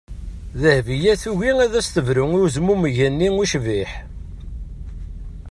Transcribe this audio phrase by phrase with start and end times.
[0.61, 3.91] Dehbiya tugi ad as-tebru i wezmumeg-nni ucbiḥ.